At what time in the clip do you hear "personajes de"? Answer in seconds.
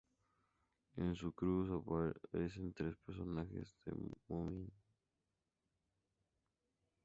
3.05-3.91